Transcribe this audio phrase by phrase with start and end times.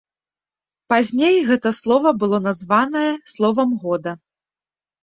[0.93, 3.07] Пазней гэта слова было названае
[3.37, 4.11] словам года.